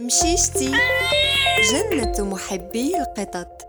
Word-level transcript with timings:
مشيشتي. 0.00 0.72
جنة 1.72 2.30
محبي 2.30 2.94
القطط. 2.98 3.62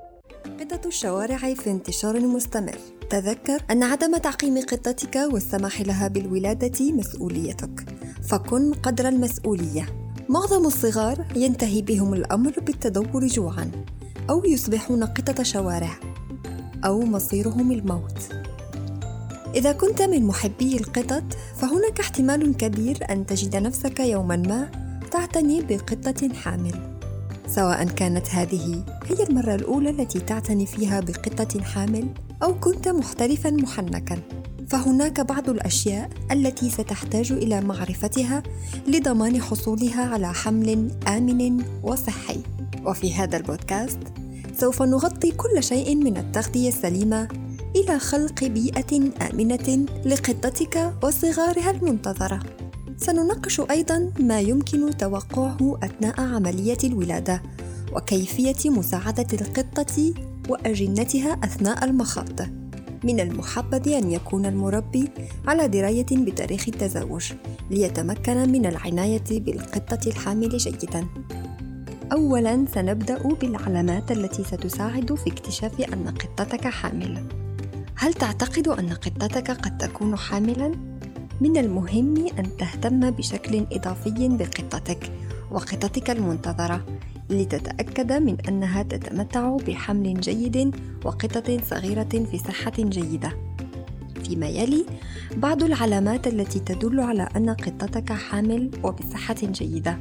قطط 0.59 0.86
الشوارع 0.86 1.38
في 1.38 1.71
انتشار 1.71 2.20
مستمر. 2.20 2.78
تذكر 3.09 3.63
أن 3.71 3.83
عدم 3.83 4.17
تعقيم 4.17 4.61
قطتك 4.61 5.15
والسماح 5.15 5.81
لها 5.81 6.07
بالولادة 6.07 6.91
مسؤوليتك. 6.91 7.85
فكن 8.29 8.73
قدر 8.73 9.07
المسؤولية. 9.07 9.85
معظم 10.29 10.65
الصغار 10.65 11.25
ينتهي 11.35 11.81
بهم 11.81 12.13
الأمر 12.13 12.53
بالتدور 12.60 13.28
جوعا 13.28 13.71
أو 14.29 14.46
يصبحون 14.46 15.03
قطط 15.03 15.42
شوارع 15.42 15.99
أو 16.85 17.02
مصيرهم 17.02 17.71
الموت. 17.71 18.17
إذا 19.55 19.71
كنت 19.71 20.02
من 20.02 20.23
محبي 20.23 20.77
القطط 20.77 21.23
فهناك 21.55 21.99
احتمال 21.99 22.57
كبير 22.57 22.98
أن 23.09 23.26
تجد 23.26 23.55
نفسك 23.55 23.99
يوما 23.99 24.35
ما 24.35 24.84
تعتني 25.16 25.62
بقطة 25.62 26.34
حامل 26.34 27.00
سواء 27.48 27.84
كانت 27.84 28.30
هذه 28.30 28.84
هي 29.06 29.23
المرة 29.30 29.56
الأولى 29.56 29.90
التي 29.90 30.20
تعتني 30.20 30.66
فيها 30.66 31.00
بقطة 31.00 31.62
حامل 31.62 32.08
أو 32.44 32.60
كنت 32.60 32.88
محترفا 32.88 33.50
محنكا. 33.50 34.20
فهناك 34.68 35.22
بعض 35.22 35.50
الأشياء 35.50 36.09
التي 36.32 36.70
ستحتاج 36.70 37.32
إلى 37.32 37.62
معرفتها 37.62 38.44
لضمان 38.88 39.42
حصولها 39.42 40.06
على 40.06 40.34
حمل 40.34 40.92
آمن 41.08 41.64
وصحي. 41.84 42.40
وفي 42.86 43.14
هذا 43.14 43.38
البودكاست 43.38 44.00
سوف 44.58 44.82
نغطي 44.82 45.32
كل 45.32 45.64
شيء 45.64 45.95
من 45.95 46.18
التغذية 46.18 46.70
السليمة 46.70 47.28
إلى 47.76 48.00
خلق 48.00 48.44
بيئة 48.44 49.12
آمنة 49.32 49.86
لقطتك 50.06 50.94
وصغارها 51.04 51.72
المنتظرة. 51.72 52.40
سنناقش 52.98 53.62
أيضا 53.72 54.12
ما 54.20 54.40
يمكن 54.40 54.98
توقعه 54.98 55.80
أثناء 55.84 56.22
عملية 56.22 56.77
الولادة 56.84 57.41
وكيفية 57.94 58.70
مساعدة 58.70 59.27
القطة 59.34 60.14
وأجنتها 60.50 61.33
أثناء 61.44 61.86
المخاض. 61.86 62.42
من 63.03 63.20
المحبذ 63.20 63.89
أن 63.89 64.11
يكون 64.11 64.45
المربي 64.45 65.09
على 65.47 65.67
دراية 65.67 66.05
بتاريخ 66.11 66.67
التزاوج 66.67 67.31
ليتمكن 67.72 68.52
من 68.52 68.66
العناية 68.66 69.23
بالقطة 69.30 70.08
الحامل 70.08 70.58
جيدا. 70.58 71.08
أولا 72.11 72.66
سنبدأ 72.73 73.17
بالعلامات 73.17 74.11
التي 74.11 74.44
ستساعد 74.44 75.16
في 75.16 75.30
اكتشاف 75.30 75.81
أن 75.81 76.08
قطتك 76.08 76.67
حامل. 76.67 77.23
هل 77.95 78.14
تعتقد 78.14 78.67
أن 78.67 78.89
قطتك 78.94 79.52
قد 79.52 79.77
تكون 79.77 80.16
حاملا؟ 80.16 80.95
من 81.41 81.58
المهم 81.58 82.28
أن 82.39 82.58
تهتم 82.58 83.11
بشكل 83.11 83.66
إضافي 83.72 84.28
بقطتك 84.28 85.11
وقطتك 85.52 86.09
المنتظرة 86.09 86.86
لتتأكد 87.30 88.11
من 88.14 88.38
أنها 88.47 88.83
تتمتع 88.83 89.58
بحمل 89.58 90.19
جيد 90.19 90.75
وقطط 91.05 91.52
صغيرة 91.69 92.25
في 92.31 92.38
صحة 92.38 92.73
جيدة. 92.80 93.38
فيما 94.23 94.47
يلي 94.47 94.86
بعض 95.38 95.64
العلامات 95.64 96.27
التي 96.27 96.59
تدل 96.59 97.00
على 97.00 97.30
أن 97.36 97.49
قطتك 97.49 98.14
حامل 98.14 98.72
وبصحة 98.83 99.36
جيدة. 99.42 99.97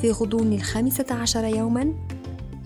في 0.00 0.10
غضون 0.10 0.52
الخامسة 0.52 1.06
عشر 1.10 1.44
يوما 1.44 1.94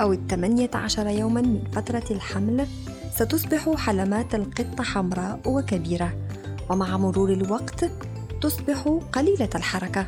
أو 0.01 0.13
الثمانية 0.13 0.71
عشر 0.75 1.07
يوما 1.07 1.41
من 1.41 1.65
فترة 1.73 2.05
الحمل 2.11 2.67
ستصبح 3.15 3.75
حلمات 3.77 4.35
القطة 4.35 4.85
حمراء 4.85 5.41
وكبيرة 5.47 6.13
ومع 6.71 6.97
مرور 6.97 7.33
الوقت 7.33 7.91
تصبح 8.41 8.99
قليلة 9.13 9.51
الحركة. 9.55 10.07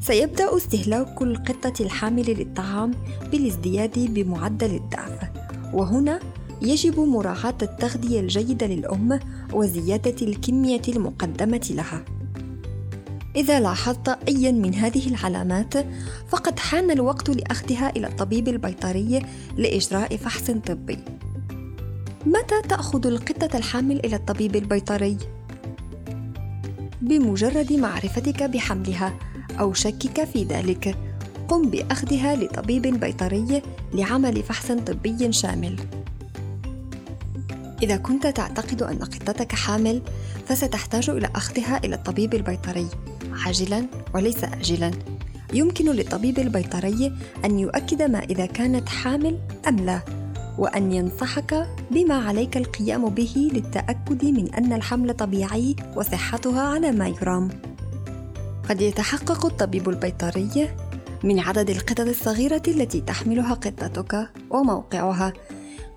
سيبدأ 0.00 0.56
استهلاك 0.56 1.22
القطة 1.22 1.82
الحامل 1.82 2.38
للطعام 2.38 2.90
بالازدياد 3.30 3.98
بمعدل 4.14 4.74
الضعف 4.74 5.18
وهنا 5.72 6.20
يجب 6.62 7.00
مراعاة 7.00 7.58
التغذية 7.62 8.20
الجيدة 8.20 8.66
للأم 8.66 9.20
وزيادة 9.52 10.26
الكمية 10.26 10.82
المقدمة 10.88 11.70
لها. 11.70 12.04
إذا 13.36 13.60
لاحظت 13.60 14.08
أيا 14.28 14.50
من 14.52 14.74
هذه 14.74 15.08
العلامات 15.08 15.74
فقد 16.28 16.58
حان 16.58 16.90
الوقت 16.90 17.30
لأخذها 17.30 17.90
إلى 17.96 18.06
الطبيب 18.06 18.48
البيطري 18.48 19.22
لإجراء 19.56 20.16
فحص 20.16 20.50
طبي. 20.50 20.98
متى 22.26 22.62
تأخذ 22.68 23.06
القطة 23.06 23.56
الحامل 23.56 24.06
إلى 24.06 24.16
الطبيب 24.16 24.56
البيطري؟ 24.56 25.16
بمجرد 27.02 27.72
معرفتك 27.72 28.42
بحملها 28.42 29.14
أو 29.60 29.72
شكك 29.72 30.24
في 30.24 30.44
ذلك 30.44 30.96
قم 31.48 31.70
بأخذها 31.70 32.36
لطبيب 32.36 32.82
بيطري 32.82 33.62
لعمل 33.94 34.42
فحص 34.42 34.72
طبي 34.72 35.32
شامل. 35.32 35.76
إذا 37.82 37.96
كنت 37.96 38.26
تعتقد 38.26 38.82
أن 38.82 38.98
قطتك 38.98 39.52
حامل 39.52 40.02
فستحتاج 40.46 41.10
إلى 41.10 41.30
أخذها 41.34 41.80
إلى 41.84 41.94
الطبيب 41.94 42.34
البيطري. 42.34 42.86
عاجلا 43.32 43.86
وليس 44.14 44.44
آجلا. 44.44 44.90
يمكن 45.52 45.84
للطبيب 45.84 46.38
البيطري 46.38 47.12
أن 47.44 47.58
يؤكد 47.58 48.02
ما 48.02 48.18
إذا 48.18 48.46
كانت 48.46 48.88
حامل 48.88 49.38
أم 49.68 49.76
لا. 49.76 50.19
وأن 50.58 50.92
ينصحك 50.92 51.66
بما 51.90 52.14
عليك 52.14 52.56
القيام 52.56 53.08
به 53.08 53.50
للتأكد 53.54 54.24
من 54.24 54.54
أن 54.54 54.72
الحمل 54.72 55.14
طبيعي 55.14 55.76
وصحتها 55.96 56.62
على 56.62 56.92
ما 56.92 57.08
يرام. 57.08 57.48
قد 58.68 58.80
يتحقق 58.80 59.46
الطبيب 59.46 59.88
البيطري 59.88 60.68
من 61.24 61.38
عدد 61.38 61.70
القطط 61.70 62.00
الصغيرة 62.00 62.62
التي 62.68 63.00
تحملها 63.00 63.54
قطتك 63.54 64.28
وموقعها. 64.50 65.32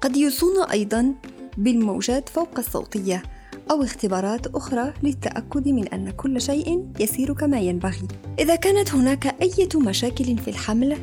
قد 0.02 0.18
يوصون 0.18 0.64
أيضا 0.72 1.14
بالموجات 1.58 2.30
فوق 2.30 2.50
الصوتية 2.58 3.24
أو 3.72 3.84
اختبارات 3.84 4.48
أخرى 4.48 4.94
للتأكد 5.04 5.68
من 5.68 5.88
أن 5.88 6.12
كل 6.12 6.42
شيء 6.42 6.88
يسير 7.00 7.34
كما 7.34 7.60
ينبغي. 7.60 8.08
إذا 8.40 8.56
كانت 8.56 8.96
هناك 8.96 9.36
أي 9.42 9.70
مشاكل 9.76 10.38
في 10.38 10.50
الحمل 10.50 10.98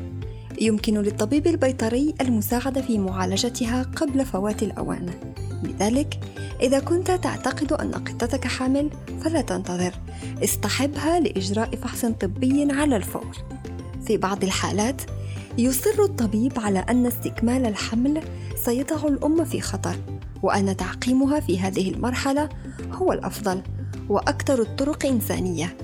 يمكن 0.61 0.97
للطبيب 0.97 1.47
البيطري 1.47 2.13
المساعدة 2.21 2.81
في 2.81 2.97
معالجتها 2.97 3.83
قبل 3.83 4.25
فوات 4.25 4.63
الأوان. 4.63 5.09
لذلك 5.63 6.19
إذا 6.61 6.79
كنت 6.79 7.11
تعتقد 7.11 7.73
أن 7.73 7.91
قطتك 7.91 8.47
حامل 8.47 8.89
فلا 9.21 9.41
تنتظر. 9.41 9.93
اصطحبها 10.43 11.19
لإجراء 11.19 11.75
فحص 11.75 12.05
طبي 12.05 12.67
على 12.71 12.95
الفور. 12.95 13.37
في 14.07 14.17
بعض 14.17 14.43
الحالات 14.43 15.01
يصر 15.57 16.03
الطبيب 16.03 16.59
على 16.59 16.79
أن 16.79 17.05
استكمال 17.05 17.65
الحمل 17.65 18.21
سيضع 18.55 19.07
الأم 19.07 19.45
في 19.45 19.61
خطر 19.61 19.95
وأن 20.43 20.77
تعقيمها 20.77 21.39
في 21.39 21.59
هذه 21.59 21.91
المرحلة 21.91 22.49
هو 22.91 23.13
الأفضل 23.13 23.61
وأكثر 24.09 24.61
الطرق 24.61 25.05
إنسانية. 25.05 25.77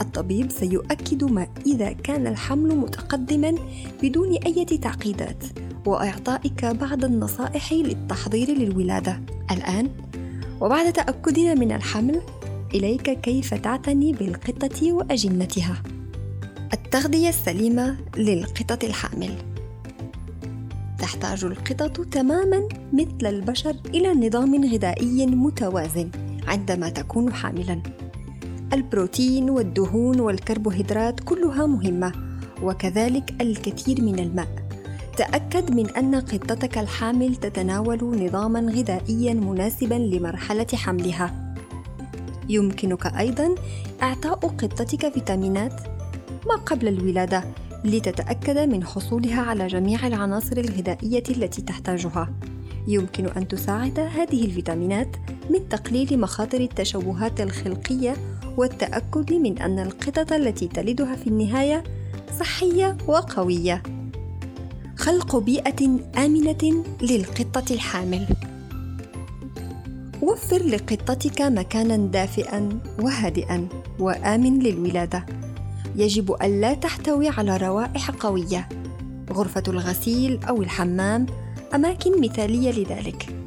الطبيب 0.00 0.50
سيؤكد 0.50 1.24
ما 1.24 1.46
إذا 1.66 1.92
كان 1.92 2.26
الحمل 2.26 2.76
متقدما 2.76 3.54
بدون 4.02 4.36
أي 4.46 4.64
تعقيدات 4.64 5.44
وإعطائك 5.86 6.64
بعض 6.64 7.04
النصائح 7.04 7.72
للتحضير 7.72 8.50
للولادة. 8.50 9.20
الآن 9.50 9.90
وبعد 10.60 10.92
تأكدنا 10.92 11.54
من 11.54 11.72
الحمل 11.72 12.20
إليك 12.74 13.20
كيف 13.20 13.54
تعتني 13.54 14.12
بالقطة 14.12 14.92
وأجنتها. 14.92 15.82
التغذية 16.72 17.28
السليمة 17.28 17.96
للقطط 18.16 18.84
الحامل. 18.84 19.30
تحتاج 20.98 21.44
القطط 21.44 22.00
تماما 22.00 22.68
مثل 22.92 23.26
البشر 23.26 23.76
إلى 23.86 24.26
نظام 24.26 24.64
غذائي 24.64 25.26
متوازن 25.26 26.10
عندما 26.46 26.88
تكون 26.88 27.32
حاملاً. 27.32 28.03
البروتين 28.72 29.50
والدهون 29.50 30.20
والكربوهيدرات 30.20 31.20
كلها 31.20 31.66
مهمة 31.66 32.12
وكذلك 32.62 33.34
الكثير 33.40 34.02
من 34.02 34.18
الماء. 34.18 34.48
تأكد 35.16 35.70
من 35.70 35.90
أن 35.90 36.14
قطتك 36.14 36.78
الحامل 36.78 37.36
تتناول 37.36 38.24
نظاما 38.24 38.60
غذائيا 38.60 39.34
مناسبا 39.34 39.94
لمرحلة 39.94 40.66
حملها. 40.74 41.54
يمكنك 42.48 43.06
أيضا 43.06 43.54
إعطاء 44.02 44.34
قطتك 44.34 45.12
فيتامينات 45.12 45.80
ما 46.46 46.54
قبل 46.54 46.88
الولادة 46.88 47.44
لتتأكد 47.84 48.58
من 48.58 48.84
حصولها 48.84 49.40
على 49.40 49.66
جميع 49.66 50.06
العناصر 50.06 50.56
الغذائية 50.56 51.24
التي 51.30 51.62
تحتاجها. 51.62 52.32
يمكن 52.86 53.26
أن 53.26 53.48
تساعد 53.48 53.98
هذه 53.98 54.44
الفيتامينات 54.44 55.16
من 55.50 55.68
تقليل 55.68 56.20
مخاطر 56.20 56.60
التشوهات 56.60 57.40
الخلقية 57.40 58.16
والتأكد 58.56 59.32
من 59.32 59.58
أن 59.58 59.78
القطط 59.78 60.32
التي 60.32 60.68
تلدها 60.68 61.16
في 61.16 61.26
النهاية 61.26 61.84
صحية 62.40 62.96
وقوية. 63.06 63.82
خلق 64.96 65.36
بيئة 65.36 65.98
آمنة 66.18 66.84
للقطة 67.02 67.74
الحامل. 67.74 68.26
وفر 70.22 70.62
لقطتك 70.62 71.40
مكانا 71.40 71.96
دافئا 71.96 72.80
وهادئا 73.00 73.68
وآمن 73.98 74.58
للولادة. 74.58 75.26
يجب 75.96 76.32
ألا 76.42 76.74
تحتوي 76.74 77.28
على 77.28 77.56
روائح 77.56 78.10
قوية 78.10 78.68
غرفة 79.32 79.62
الغسيل 79.68 80.44
أو 80.44 80.62
الحمام 80.62 81.26
أماكن 81.74 82.20
مثالية 82.20 82.70
لذلك 82.70 83.43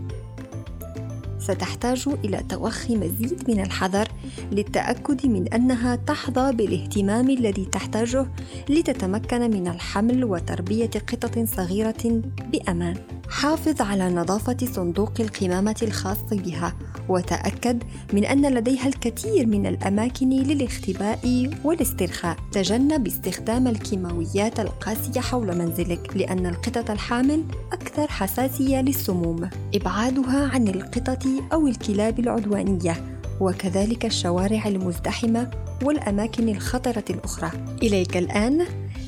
ستحتاج 1.47 2.09
إلى 2.23 2.44
توخي 2.49 2.95
مزيد 2.95 3.49
من 3.49 3.59
الحذر 3.59 4.07
للتأكد 4.51 5.25
من 5.27 5.53
أنها 5.53 5.95
تحظى 5.95 6.51
بالاهتمام 6.51 7.29
الذي 7.29 7.65
تحتاجه 7.65 8.27
لتتمكن 8.69 9.41
من 9.41 9.67
الحمل 9.67 10.25
وتربية 10.25 10.89
قطط 10.89 11.39
صغيرة 11.39 12.21
بأمان. 12.51 12.95
حافظ 13.29 13.81
على 13.81 14.09
نظافة 14.09 14.57
صندوق 14.73 15.13
القمامة 15.19 15.75
الخاص 15.81 16.23
بها 16.31 16.73
وتأكد 17.09 17.83
من 18.13 18.25
أن 18.25 18.54
لديها 18.54 18.88
الكثير 18.88 19.48
من 19.48 19.65
الأماكن 19.65 20.30
للاختباء 20.30 21.51
والاسترخاء. 21.63 22.38
تجنب 22.51 23.07
استخدام 23.07 23.68
الكيماويات 23.68 24.59
القاسية 24.59 25.21
حول 25.21 25.57
منزلك 25.57 26.18
لأن 26.18 26.45
القطط 26.45 26.92
الحامل 26.92 27.44
أكثر 27.74 28.07
حساسية 28.07 28.81
للسموم. 28.81 29.50
إبعادها 29.75 30.48
عن 30.48 30.68
القطط 30.68 31.25
أو 31.54 31.68
الكلاب 31.68 32.19
العدوانية 32.19 33.18
وكذلك 33.42 34.06
الشوارع 34.06 34.68
المزدحمة 34.68 35.51
والأماكن 35.83 36.50
الخطرة 36.50 37.03
الأخرى. 37.10 37.51
إليك 37.83 38.18
الآن 38.18 38.65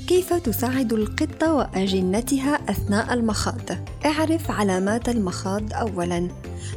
كيف 0.07 0.33
تساعد 0.33 0.93
القطة 0.93 1.53
وأجنتها 1.53 2.59
أثناء 2.69 3.13
المخاض؟ 3.13 3.61
اعرف 4.05 4.51
علامات 4.51 5.09
المخاض 5.09 5.73
أولاً، 5.73 6.27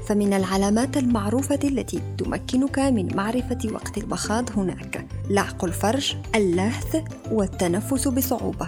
فمن 0.07 0.33
العلامات 0.33 0.97
المعروفة 0.97 1.59
التي 1.65 2.01
تمكنك 2.19 2.79
من 2.79 3.17
معرفة 3.17 3.59
وقت 3.73 3.99
المخاض 3.99 4.59
هناك 4.59 5.07
لعق 5.31 5.65
الفرج، 5.65 6.17
اللهث، 6.35 6.97
والتنفس 7.31 8.09
بصعوبة، 8.09 8.67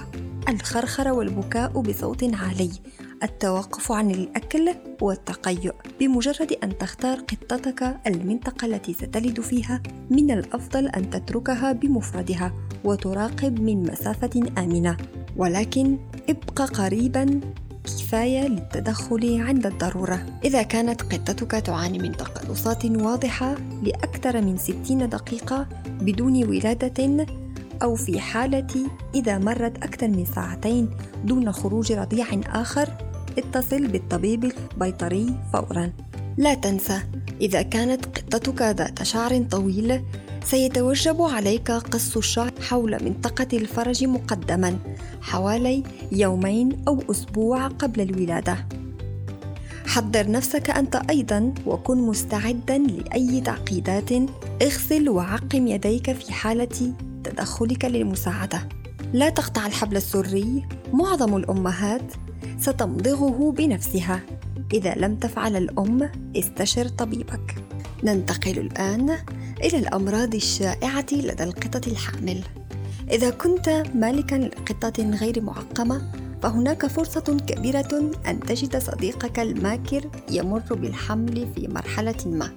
الخرخرة 0.48 1.12
والبكاء 1.12 1.80
بصوت 1.80 2.24
عالي، 2.34 2.70
التوقف 3.22 3.92
عن 3.92 4.10
الأكل 4.10 4.74
والتقيؤ 5.00 5.74
بمجرد 6.00 6.52
أن 6.64 6.78
تختار 6.78 7.18
قطتك 7.18 7.96
المنطقة 8.06 8.66
التي 8.66 8.92
ستلد 8.92 9.40
فيها 9.40 9.82
من 10.10 10.30
الأفضل 10.30 10.86
أن 10.86 11.10
تتركها 11.10 11.72
بمفردها 11.72 12.52
وتراقب 12.84 13.60
من 13.60 13.82
مسافة 13.82 14.40
آمنة 14.58 14.96
ولكن 15.36 15.98
ابق 16.28 16.62
قريبا 16.62 17.40
كفاية 17.84 18.48
للتدخل 18.48 19.42
عند 19.42 19.66
الضرورة. 19.66 20.26
إذا 20.44 20.62
كانت 20.62 21.02
قطتك 21.02 21.50
تعاني 21.50 21.98
من 21.98 22.12
تقلصات 22.12 22.84
واضحة 22.84 23.54
لأكثر 23.82 24.40
من 24.40 24.56
60 24.56 25.08
دقيقة 25.08 25.66
بدون 25.86 26.44
ولادة 26.44 27.26
أو 27.82 27.94
في 27.94 28.20
حالة 28.20 28.90
إذا 29.14 29.38
مرت 29.38 29.76
أكثر 29.76 30.08
من 30.08 30.24
ساعتين 30.24 30.90
دون 31.24 31.52
خروج 31.52 31.92
رضيع 31.92 32.26
آخر 32.46 32.88
اتصل 33.38 33.86
بالطبيب 33.86 34.52
البيطري 34.72 35.34
فورا. 35.52 35.92
لا 36.36 36.54
تنسى 36.54 37.00
إذا 37.40 37.62
كانت 37.62 38.06
قطتك 38.06 38.62
ذات 38.62 39.02
شعر 39.02 39.42
طويل 39.42 40.02
سيتوجب 40.44 41.22
عليك 41.22 41.70
قص 41.70 42.16
الشعر 42.16 42.52
حول 42.60 43.04
منطقة 43.04 43.46
الفرج 43.52 44.04
مقدما 44.04 44.78
حوالي 45.22 45.82
يومين 46.12 46.84
أو 46.88 47.02
أسبوع 47.10 47.66
قبل 47.66 48.00
الولادة. 48.00 48.66
حضر 49.86 50.30
نفسك 50.30 50.70
أنت 50.70 50.96
أيضا 51.10 51.54
وكن 51.66 51.98
مستعدا 51.98 52.78
لأي 52.78 53.40
تعقيدات 53.40 54.12
اغسل 54.62 55.08
وعقم 55.08 55.66
يديك 55.66 56.12
في 56.12 56.32
حالة 56.32 56.92
تدخلك 57.24 57.84
للمساعدة. 57.84 58.68
لا 59.12 59.28
تقطع 59.28 59.66
الحبل 59.66 59.96
السري 59.96 60.64
معظم 60.92 61.36
الأمهات 61.36 62.12
ستمضغه 62.58 63.52
بنفسها. 63.52 64.20
إذا 64.74 64.94
لم 64.94 65.16
تفعل 65.16 65.56
الأم 65.56 66.10
استشر 66.36 66.88
طبيبك. 66.88 67.54
ننتقل 68.04 68.58
الآن 68.58 69.16
إلى 69.64 69.78
الأمراض 69.78 70.34
الشائعة 70.34 71.06
لدى 71.12 71.44
القطط 71.44 71.88
الحامل 71.88 72.40
إذا 73.10 73.30
كنت 73.30 73.82
مالكا 73.94 74.34
لقطة 74.34 75.10
غير 75.10 75.40
معقمة 75.40 76.02
فهناك 76.42 76.86
فرصة 76.86 77.36
كبيرة 77.46 78.10
أن 78.26 78.40
تجد 78.40 78.78
صديقك 78.78 79.38
الماكر 79.38 80.10
يمر 80.30 80.74
بالحمل 80.74 81.48
في 81.54 81.68
مرحلة 81.68 82.16
ما 82.26 82.50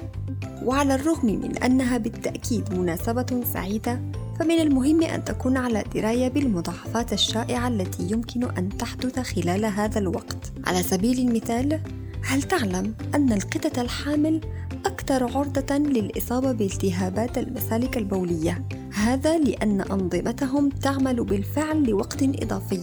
وعلى 0.63 0.95
الرغم 0.95 1.25
من 1.25 1.57
أنها 1.57 1.97
بالتأكيد 1.97 2.73
مناسبة 2.73 3.43
سعيدة 3.53 4.01
فمن 4.39 4.59
المهم 4.59 5.03
أن 5.03 5.23
تكون 5.23 5.57
على 5.57 5.83
دراية 5.95 6.27
بالمضاعفات 6.27 7.13
الشائعة 7.13 7.67
التي 7.67 8.03
يمكن 8.11 8.43
أن 8.43 8.77
تحدث 8.77 9.19
خلال 9.19 9.65
هذا 9.65 9.99
الوقت. 9.99 10.53
على 10.65 10.83
سبيل 10.83 11.19
المثال، 11.19 11.79
هل 12.23 12.43
تعلم 12.43 12.93
أن 13.15 13.33
القطط 13.33 13.79
الحامل 13.79 14.41
أكثر 14.87 15.37
عرضة 15.37 15.77
للإصابة 15.77 16.51
بالتهابات 16.51 17.37
المسالك 17.37 17.97
البولية؟ 17.97 18.63
هذا 18.93 19.37
لأن 19.37 19.81
أنظمتهم 19.81 20.69
تعمل 20.69 21.23
بالفعل 21.23 21.83
لوقت 21.83 22.23
إضافي، 22.23 22.81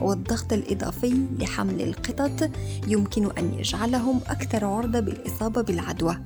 والضغط 0.00 0.52
الإضافي 0.52 1.26
لحمل 1.38 1.82
القطط 1.82 2.50
يمكن 2.86 3.30
أن 3.38 3.54
يجعلهم 3.54 4.20
أكثر 4.28 4.64
عرضة 4.64 5.00
بالإصابة 5.00 5.62
بالعدوى. 5.62 6.16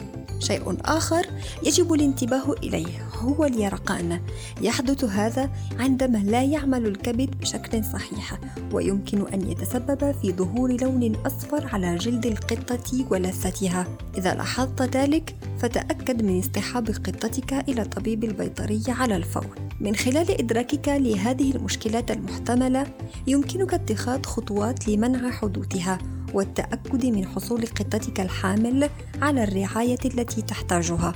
شيء 0.41 0.77
آخر 0.85 1.27
يجب 1.67 1.93
الانتباه 1.93 2.53
إليه 2.53 3.09
هو 3.19 3.45
اليرقان. 3.45 4.21
يحدث 4.61 5.05
هذا 5.05 5.51
عندما 5.79 6.19
لا 6.19 6.43
يعمل 6.43 6.87
الكبد 6.87 7.31
بشكل 7.41 7.85
صحيح 7.85 8.39
ويمكن 8.73 9.27
أن 9.35 9.51
يتسبب 9.51 10.15
في 10.23 10.33
ظهور 10.33 10.73
لون 10.83 11.17
أصفر 11.27 11.67
على 11.73 11.97
جلد 11.97 12.27
القطة 12.27 13.07
ولثتها. 13.11 13.87
إذا 14.19 14.35
لاحظت 14.35 14.97
ذلك 14.97 15.37
فتأكد 15.59 16.23
من 16.23 16.39
اصطحاب 16.39 16.89
قطتك 16.89 17.53
إلى 17.69 17.85
طبيب 17.85 18.25
البيطري 18.25 18.83
على 18.89 19.17
الفور. 19.17 19.59
من 19.81 19.97
خلال 19.97 20.41
إدراكك 20.41 20.89
لهذه 20.89 21.57
المشكلات 21.57 22.11
المحتملة 22.11 22.87
يمكنك 23.27 23.75
اتخاذ 23.75 24.25
خطوات 24.25 24.89
لمنع 24.89 25.31
حدوثها. 25.31 25.99
والتأكد 26.35 27.06
من 27.06 27.27
حصول 27.27 27.67
قطتك 27.67 28.21
الحامل 28.21 28.91
على 29.23 29.44
الرعاية 29.44 29.99
التي 30.05 30.43
تحتاجها. 30.43 31.12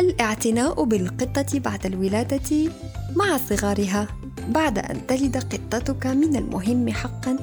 الاعتناء 0.00 0.84
بالقطة 0.84 1.58
بعد 1.58 1.86
الولادة 1.86 2.70
مع 3.16 3.36
صغارها. 3.36 4.08
بعد 4.48 4.78
أن 4.78 5.06
تلد 5.06 5.36
قطتك 5.36 6.06
من 6.06 6.36
المهم 6.36 6.88
حقا 6.88 7.36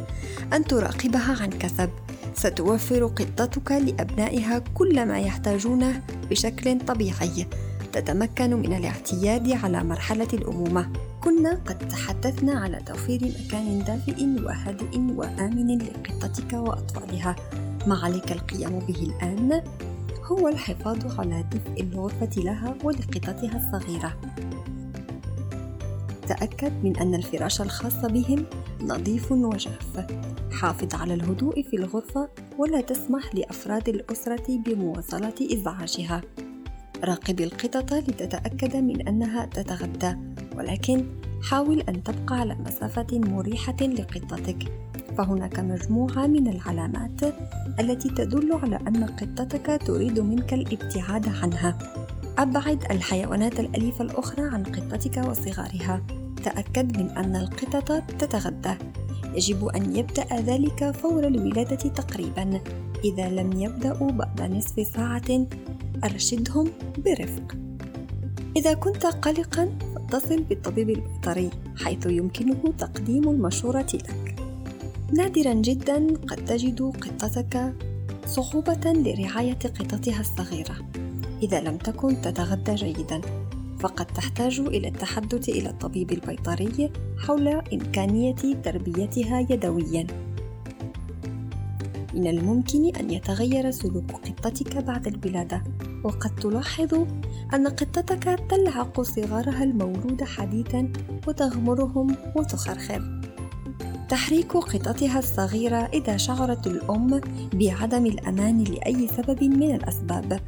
أن 0.53 0.63
تراقبها 0.63 1.37
عن 1.41 1.49
كثب. 1.49 1.89
ستوفر 2.33 3.05
قطتك 3.05 3.71
لأبنائها 3.71 4.59
كل 4.59 5.05
ما 5.05 5.19
يحتاجونه 5.19 6.01
بشكل 6.29 6.79
طبيعي. 6.79 7.47
تتمكن 7.93 8.53
من 8.53 8.73
الاعتياد 8.73 9.51
على 9.51 9.83
مرحلة 9.83 10.27
الأمومة. 10.33 10.89
كنا 11.25 11.53
قد 11.53 11.87
تحدثنا 11.87 12.59
على 12.59 12.77
توفير 12.85 13.21
مكان 13.23 13.83
دافئ 13.83 14.25
وهادئ 14.45 14.97
وآمن 14.97 15.77
لقطتك 15.77 16.53
وأطفالها. 16.53 17.35
ما 17.87 17.99
عليك 18.03 18.31
القيام 18.31 18.79
به 18.79 18.95
الآن؟ 19.01 19.61
هو 20.23 20.47
الحفاظ 20.47 21.19
على 21.19 21.43
دفء 21.51 21.83
الغرفة 21.83 22.41
لها 22.41 22.75
ولقطتها 22.83 23.57
الصغيرة. 23.57 24.13
تأكد 26.27 26.73
من 26.83 26.97
أن 26.97 27.15
الفراش 27.15 27.61
الخاص 27.61 28.05
بهم 28.05 28.45
نظيف 28.81 29.31
وجاف 29.31 30.07
حافظ 30.51 30.95
على 30.95 31.13
الهدوء 31.13 31.61
في 31.61 31.75
الغرفة 31.75 32.29
ولا 32.57 32.81
تسمح 32.81 33.35
لأفراد 33.35 33.89
الأسرة 33.89 34.57
بمواصلة 34.57 35.35
إزعاجها. 35.53 36.21
راقب 37.03 37.41
القطط 37.41 37.93
لتتأكد 37.93 38.75
من 38.75 39.07
أنها 39.07 39.45
تتغدى. 39.45 40.34
ولكن 40.57 41.05
حاول 41.43 41.81
أن 41.81 42.03
تبقى 42.03 42.39
على 42.39 42.55
مسافة 42.65 43.07
مريحة 43.11 43.77
لقطتك 43.81 44.71
فهناك 45.17 45.59
مجموعة 45.59 46.27
من 46.27 46.47
العلامات 46.47 47.21
التي 47.79 48.09
تدل 48.09 48.53
على 48.63 48.79
أن 48.87 49.03
قطتك 49.03 49.81
تريد 49.87 50.19
منك 50.19 50.53
الابتعاد 50.53 51.29
عنها. 51.29 51.77
أبعد 52.37 52.83
الحيوانات 52.91 53.59
الأليفة 53.59 54.03
الأخرى 54.03 54.41
عن 54.41 54.63
قطتك 54.63 55.17
وصغارها. 55.17 56.01
تأكد 56.43 56.97
من 56.97 57.09
أن 57.09 57.35
القطط 57.35 58.03
تتغدى 58.19 58.73
يجب 59.35 59.65
أن 59.65 59.95
يبدأ 59.95 60.25
ذلك 60.33 60.91
فور 60.91 61.27
الولادة 61.27 61.75
تقريبا. 61.75 62.61
إذا 63.03 63.29
لم 63.29 63.61
يبدأوا 63.61 64.11
بعد 64.11 64.41
نصف 64.41 64.87
ساعة 64.87 65.47
أرشدهم 66.03 66.71
برفق. 67.05 67.64
إذا 68.57 68.73
كنت 68.73 69.05
قلقا 69.05 69.69
فاتصل 69.95 70.43
بالطبيب 70.43 70.89
البيطري 70.89 71.49
حيث 71.77 72.05
يمكنه 72.05 72.73
تقديم 72.77 73.29
المشورة 73.29 73.87
لك 73.93 74.35
نادرا 75.13 75.53
جدا 75.53 76.07
قد 76.27 76.45
تجد 76.45 76.81
قطتك 76.81 77.73
صعوبة 78.25 78.93
لرعاية 78.93 79.59
قطتها 79.79 80.19
الصغيرة 80.19 80.75
إذا 81.43 81.61
لم 81.61 81.77
تكن 81.77 82.21
تتغذى 82.21 82.75
جيدا 82.75 83.21
فقد 83.79 84.05
تحتاج 84.05 84.59
إلى 84.59 84.87
التحدث 84.87 85.49
إلى 85.49 85.69
الطبيب 85.69 86.11
البيطري 86.11 86.91
حول 87.17 87.47
إمكانية 87.47 88.61
تربيتها 88.63 89.39
يدوياً. 89.39 90.24
من 92.15 92.27
الممكن 92.27 92.95
أن 92.95 93.11
يتغير 93.11 93.71
سلوك 93.71 94.11
قطتك 94.11 94.77
بعد 94.77 95.07
الولادة، 95.07 95.63
وقد 96.03 96.35
تلاحظ 96.35 96.93
أن 97.53 97.67
قطتك 97.67 98.39
تلعق 98.49 99.01
صغارها 99.01 99.63
المولود 99.63 100.23
حديثاً 100.23 100.91
وتغمرهم 101.27 102.15
وتخرخر. 102.35 103.21
تحريك 104.09 104.57
قطتها 104.57 105.19
الصغيرة 105.19 105.89
إذا 105.93 106.17
شعرت 106.17 106.67
الأم 106.67 107.21
بعدم 107.53 108.05
الأمان 108.05 108.63
لأي 108.63 109.07
سبب 109.07 109.43
من 109.43 109.75
الأسباب 109.75 110.39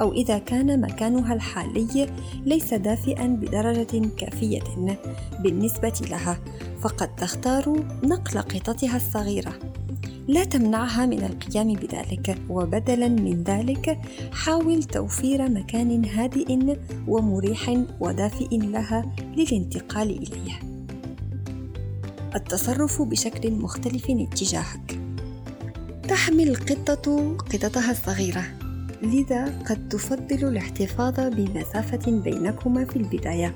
أو 0.00 0.12
إذا 0.12 0.38
كان 0.38 0.80
مكانها 0.80 1.34
الحالي 1.34 2.08
ليس 2.44 2.74
دافئا 2.74 3.26
بدرجة 3.26 4.08
كافية 4.16 4.98
بالنسبة 5.40 6.00
لها 6.10 6.38
فقد 6.80 7.16
تختار 7.16 7.84
نقل 8.02 8.38
قطتها 8.40 8.96
الصغيرة 8.96 9.52
لا 10.28 10.44
تمنعها 10.44 11.06
من 11.06 11.24
القيام 11.24 11.72
بذلك 11.72 12.38
وبدلا 12.50 13.08
من 13.08 13.42
ذلك 13.42 13.98
حاول 14.32 14.82
توفير 14.82 15.48
مكان 15.48 16.04
هادئ 16.04 16.76
ومريح 17.08 17.84
ودافئ 18.00 18.58
لها 18.58 19.12
للانتقال 19.36 20.10
إليه. 20.10 20.58
التصرف 22.34 23.02
بشكل 23.02 23.52
مختلف 23.52 24.10
اتجاهك. 24.10 24.98
تحمل 26.08 26.48
القطه 26.48 27.36
قطتها 27.36 27.90
الصغيرة. 27.90 28.44
لذا 29.02 29.62
قد 29.68 29.88
تفضل 29.88 30.48
الاحتفاظ 30.48 31.20
بمسافة 31.20 32.10
بينكما 32.10 32.84
في 32.84 32.96
البداية. 32.96 33.54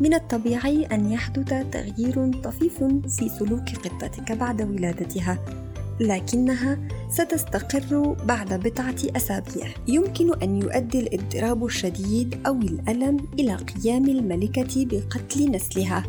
من 0.00 0.14
الطبيعي 0.14 0.84
أن 0.84 1.12
يحدث 1.12 1.66
تغيير 1.72 2.32
طفيف 2.32 2.84
في 2.84 3.28
سلوك 3.38 3.68
قطتك 3.84 4.32
بعد 4.32 4.62
ولادتها. 4.62 5.65
لكنها 6.00 6.78
ستستقر 7.10 8.16
بعد 8.24 8.60
بضعة 8.60 8.96
أسابيع 9.16 9.66
يمكن 9.88 10.42
أن 10.42 10.62
يؤدي 10.62 11.00
الاضطراب 11.00 11.64
الشديد 11.64 12.46
أو 12.46 12.54
الألم 12.54 13.16
إلى 13.38 13.54
قيام 13.54 14.04
الملكة 14.04 14.86
بقتل 14.86 15.50
نسلها 15.50 16.04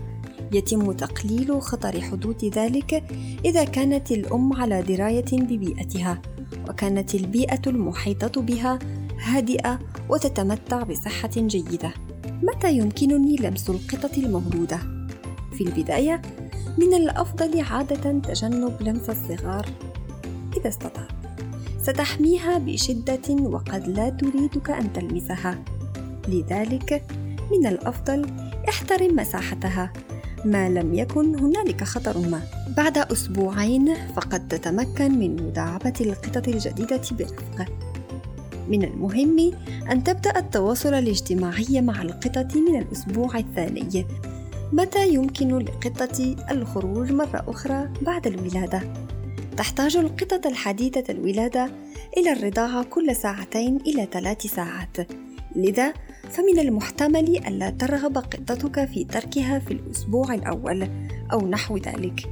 يتم 0.54 0.92
تقليل 0.92 1.62
خطر 1.62 2.02
حدوث 2.02 2.44
ذلك 2.44 3.04
إذا 3.46 3.64
كانت 3.64 4.12
الأم 4.12 4.54
على 4.54 4.82
دراية 4.82 5.32
ببيئتها 5.32 6.22
وكانت 6.70 7.16
البيئة 7.16 7.62
المحيطة 7.68 8.42
بها 8.42 8.80
هادئة 9.22 9.80
وتتمتع 10.10 10.84
بصحة 10.84 11.30
جيدة. 11.38 11.94
متى 12.44 12.74
يمكنني 12.74 13.36
لمس 13.36 13.70
القطط 13.70 14.18
المولودة؟ 14.18 14.80
في 15.58 15.62
البداية 15.62 16.22
من 16.78 16.94
الأفضل 16.94 17.62
عادة 17.62 18.20
تجنب 18.20 18.82
لمس 18.82 19.10
الصغار 19.10 19.66
إذا 20.58 20.70
استطعت. 20.70 21.12
ستحميها 21.82 22.58
بشدة 22.58 23.30
وقد 23.30 23.88
لا 23.88 24.10
تريدك 24.10 24.70
أن 24.70 24.94
تلمسها. 24.94 25.64
لذلك 26.28 27.04
من 27.52 27.68
الأفضل 27.68 28.26
احترم 28.70 29.16
مساحتها 29.16 29.94
ما 30.46 30.70
لم 30.70 30.94
يكن 30.94 31.40
هنالك 31.40 31.84
خطر 31.84 32.18
ما 32.18 32.42
بعد 32.78 32.98
أسبوعين 32.98 33.96
فقد 34.16 34.48
تتمكن 34.48 35.20
من 35.20 35.36
مداعبة 35.36 35.94
القطط 36.02 36.48
الجديدة 36.48 37.02
برفق 37.12 37.66
من 38.70 38.84
المهم 38.84 39.52
أن 39.92 40.04
تبدأ 40.04 40.40
التواصل 40.40 40.94
الاجتماعي 40.94 41.82
مع 41.82 42.02
القطط 42.02 42.56
من 42.56 42.80
الأسبوع 42.80 43.38
الثاني 43.38 44.06
متى 44.72 45.14
يمكن 45.14 45.58
للقطة 45.58 46.36
الخروج 46.52 47.12
مرة 47.12 47.46
أخرى 47.48 47.90
بعد 48.02 48.28
الولادة؟ 48.28 48.82
تحتاج 49.58 49.98
القطط 49.98 50.46
الحديثة 50.46 51.04
الولادة 51.10 51.72
إلى 52.18 52.32
الرضاعة 52.32 52.84
كل 52.84 53.16
ساعتين 53.16 53.78
إلى 53.88 54.08
ثلاث 54.12 54.48
ساعات. 54.48 54.98
لذا 55.56 55.94
فمن 56.30 56.60
المحتمل 56.60 57.48
ألا 57.48 57.70
ترغب 57.70 58.18
قطتك 58.18 58.86
في 58.86 59.04
تركها 59.04 59.60
في 59.60 59.72
الأسبوع 59.72 60.34
الأول 60.34 60.88
أو 61.34 61.48
نحو 61.48 61.78
ذلك. 61.78 62.30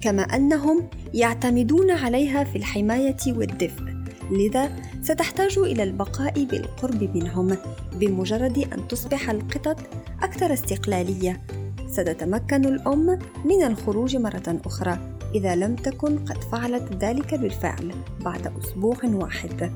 كما 0.00 0.22
أنهم 0.22 0.88
يعتمدون 1.14 1.90
عليها 1.90 2.44
في 2.44 2.56
الحماية 2.56 3.16
والدفء. 3.26 3.93
لذا 4.30 4.70
ستحتاج 5.02 5.58
إلى 5.58 5.82
البقاء 5.82 6.44
بالقرب 6.44 7.16
منهم 7.16 7.56
بمجرد 8.00 8.58
أن 8.58 8.88
تصبح 8.88 9.30
القطط 9.30 9.76
أكثر 10.22 10.52
استقلالية. 10.52 11.40
ستتمكن 11.86 12.64
الأم 12.64 13.18
من 13.44 13.62
الخروج 13.62 14.16
مرة 14.16 14.60
أخرى 14.66 14.98
إذا 15.34 15.54
لم 15.54 15.76
تكن 15.76 16.18
قد 16.18 16.44
فعلت 16.44 17.04
ذلك 17.04 17.34
بالفعل 17.34 17.92
بعد 18.20 18.52
أسبوع 18.64 18.96
واحد. 19.04 19.70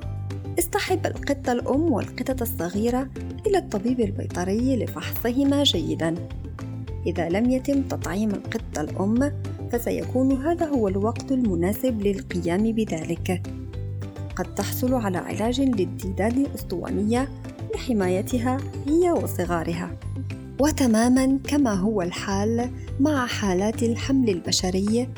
اصطحب 0.59 1.07
القطة 1.07 1.53
الأم 1.53 1.93
والقطة 1.93 2.43
الصغيرة 2.43 3.09
إلى 3.47 3.59
الطبيب 3.59 4.01
البيطري 4.01 4.77
لفحصهما 4.77 5.63
جيدا. 5.63 6.15
إذا 7.07 7.29
لم 7.29 7.51
يتم 7.51 7.83
تطعيم 7.83 8.31
القطة 8.31 8.81
الأم 8.81 9.33
فسيكون 9.73 10.33
هذا 10.33 10.67
هو 10.67 10.89
الوقت 10.89 11.33
المناسب 11.33 12.03
للقيام 12.03 12.73
بذلك. 12.73 13.43
قد 14.39 14.55
تحصل 14.55 14.95
على 14.95 15.19
علاج 15.19 15.61
للديدان 15.61 16.33
الأسطوانية 16.33 17.29
لحمايتها 17.75 18.59
هي 18.87 19.11
وصغارها. 19.11 19.91
وتماما 20.61 21.39
كما 21.49 21.75
هو 21.75 22.03
الحال 22.03 22.71
مع 23.01 23.27
حالات 23.27 23.83
الحمل 23.83 24.31
البشري 24.31 25.09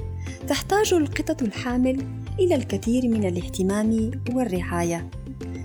تحتاج 0.48 0.94
القطط 0.94 1.42
الحامل 1.42 2.04
إلى 2.38 2.54
الكثير 2.54 3.08
من 3.08 3.24
الاهتمام 3.24 4.10
والرعاية. 4.32 5.10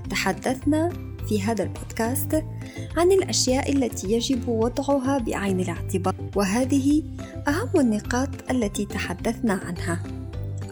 تحدثنا 0.09 0.89
في 1.29 1.41
هذا 1.41 1.63
البودكاست 1.63 2.43
عن 2.97 3.11
الأشياء 3.11 3.71
التي 3.71 4.11
يجب 4.11 4.47
وضعها 4.47 5.17
بعين 5.17 5.59
الاعتبار 5.59 6.15
وهذه 6.35 7.03
أهم 7.47 7.79
النقاط 7.79 8.29
التي 8.51 8.85
تحدثنا 8.85 9.53
عنها. 9.53 10.03